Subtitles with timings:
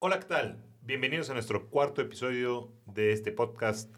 [0.00, 0.62] Hola, ¿qué tal?
[0.82, 3.92] Bienvenidos a nuestro cuarto episodio de este podcast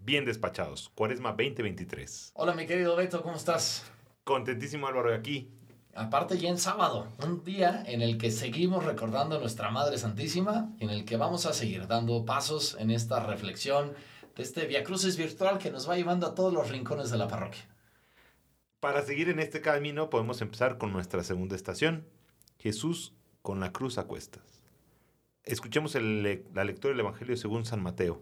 [0.00, 2.32] Bien Despachados, Cuaresma 2023.
[2.34, 3.84] Hola, mi querido Beto, ¿cómo estás?
[4.24, 5.48] Contentísimo Álvaro de aquí.
[5.94, 10.74] Aparte ya en sábado, un día en el que seguimos recordando a nuestra Madre Santísima,
[10.80, 13.94] en el que vamos a seguir dando pasos en esta reflexión
[14.34, 17.28] de este Via Crucis virtual que nos va llevando a todos los rincones de la
[17.28, 17.62] parroquia.
[18.80, 22.08] Para seguir en este camino podemos empezar con nuestra segunda estación,
[22.58, 24.57] Jesús con la cruz a cuestas.
[25.48, 28.20] Escuchemos la lectura del Evangelio según San Mateo,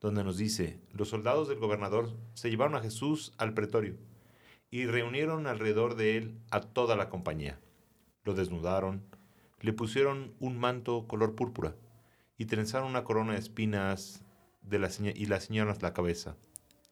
[0.00, 3.98] donde nos dice, los soldados del gobernador se llevaron a Jesús al pretorio
[4.70, 7.60] y reunieron alrededor de él a toda la compañía.
[8.24, 9.04] Lo desnudaron,
[9.60, 11.76] le pusieron un manto color púrpura
[12.38, 14.24] y trenzaron una corona de espinas
[14.62, 15.38] de la y la
[15.82, 16.34] la cabeza.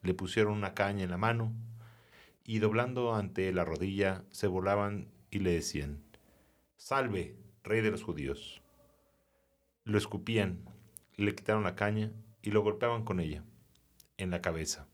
[0.02, 1.50] Le pusieron una caña en la mano
[2.44, 6.04] y doblando ante la rodilla se volaban y le decían,
[6.76, 8.60] Salve, rey de los judíos.
[9.86, 10.64] Lo escupían,
[11.16, 13.44] le quitaron la caña y lo golpeaban con ella,
[14.16, 14.86] en la cabeza.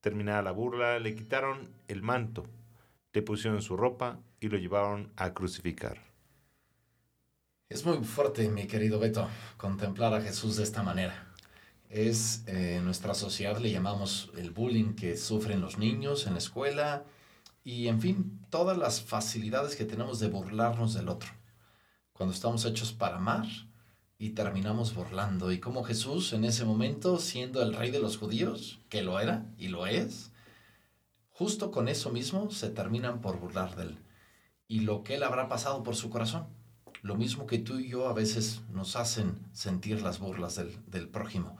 [0.00, 2.44] Terminada la burla, le quitaron el manto,
[3.12, 5.98] le pusieron su ropa y lo llevaron a crucificar.
[7.68, 11.32] Es muy fuerte, mi querido Beto, contemplar a Jesús de esta manera.
[11.88, 16.40] Es, eh, en nuestra sociedad le llamamos el bullying que sufren los niños en la
[16.40, 17.04] escuela
[17.62, 21.30] y, en fin, todas las facilidades que tenemos de burlarnos del otro.
[22.12, 23.46] Cuando estamos hechos para amar
[24.24, 25.52] y terminamos burlando.
[25.52, 29.44] Y como Jesús en ese momento, siendo el rey de los judíos, que lo era
[29.58, 30.32] y lo es,
[31.28, 33.98] justo con eso mismo se terminan por burlar de él.
[34.66, 36.46] Y lo que él habrá pasado por su corazón.
[37.02, 41.06] Lo mismo que tú y yo a veces nos hacen sentir las burlas del, del
[41.06, 41.58] prójimo.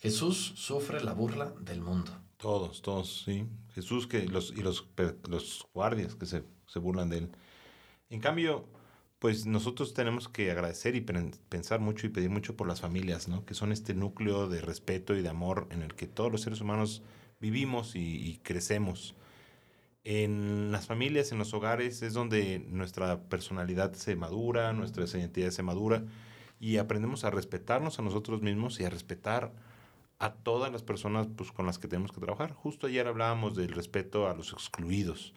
[0.00, 2.10] Jesús sufre la burla del mundo.
[2.38, 3.46] Todos, todos, sí.
[3.74, 4.86] Jesús que los, y los,
[5.28, 7.30] los guardias que se, se burlan de él.
[8.08, 8.64] En cambio,
[9.18, 13.28] pues nosotros tenemos que agradecer y pen- pensar mucho y pedir mucho por las familias,
[13.28, 13.44] ¿no?
[13.44, 16.60] Que son este núcleo de respeto y de amor en el que todos los seres
[16.60, 17.02] humanos
[17.40, 19.14] vivimos y, y crecemos.
[20.04, 25.62] En las familias, en los hogares, es donde nuestra personalidad se madura, nuestra identidad se
[25.62, 26.04] madura
[26.60, 29.52] y aprendemos a respetarnos a nosotros mismos y a respetar
[30.18, 32.52] a todas las personas pues, con las que tenemos que trabajar.
[32.52, 35.34] Justo ayer hablábamos del respeto a los excluidos.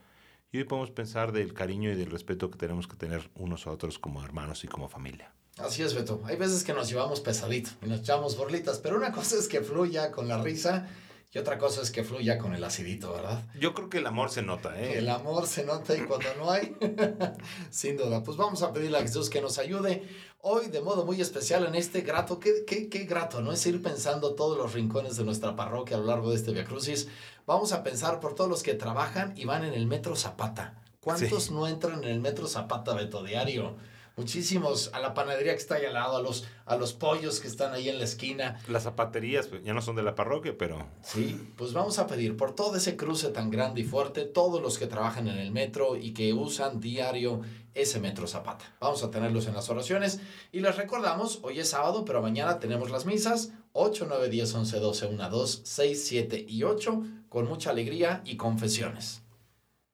[0.54, 3.72] Y hoy podemos pensar del cariño y del respeto que tenemos que tener unos a
[3.72, 5.34] otros como hermanos y como familia.
[5.58, 6.22] Así es, Beto.
[6.26, 9.62] Hay veces que nos llevamos pesadito y nos echamos burlitas, pero una cosa es que
[9.62, 10.90] fluya con la risa
[11.34, 13.44] y otra cosa es que fluya con el acidito, ¿verdad?
[13.60, 14.98] Yo creo que el amor se nota, ¿eh?
[14.98, 16.76] El amor se nota y cuando no hay,
[17.70, 18.24] sin duda.
[18.24, 20.04] Pues vamos a pedirle a Jesús que nos ayude
[20.42, 22.40] hoy de modo muy especial en este grato.
[22.40, 23.52] Qué, qué, qué grato, ¿no?
[23.54, 26.66] Es ir pensando todos los rincones de nuestra parroquia a lo largo de este Via
[26.66, 27.08] Crucis.
[27.46, 30.82] Vamos a pensar por todos los que trabajan y van en el metro Zapata.
[31.00, 31.54] ¿Cuántos Sí.
[31.54, 33.76] no entran en el metro Zapata, Beto, diario?
[34.18, 37.48] Muchísimos a la panadería que está ahí al lado, a los, a los pollos que
[37.48, 38.60] están ahí en la esquina.
[38.68, 42.36] Las zapaterías pues, ya no son de la parroquia, pero Sí, pues vamos a pedir
[42.38, 45.96] por todo ese cruce tan grande y fuerte, todos los que trabajan en el metro
[45.96, 47.42] y que usan diario
[47.74, 48.76] ese metro Zapata.
[48.82, 50.20] Vamos a tenerlos en las oraciones
[50.52, 54.80] y les recordamos, hoy es sábado, pero mañana tenemos las misas 8, 9, 10, 11,
[54.80, 59.24] 12, 1, 2, 6, 7 y 8 con mucha alegría y confesiones.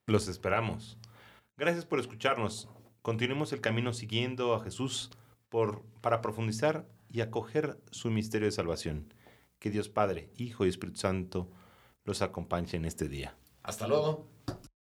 [0.07, 0.97] los esperamos.
[1.55, 2.67] Gracias por escucharnos.
[3.07, 5.11] Continuemos el camino siguiendo a Jesús
[5.47, 9.13] por, para profundizar y acoger su misterio de salvación.
[9.59, 11.49] Que Dios Padre, Hijo y Espíritu Santo
[12.03, 13.37] los acompañe en este día.
[13.63, 14.27] Hasta luego.